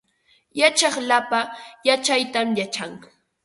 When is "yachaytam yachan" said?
1.87-2.91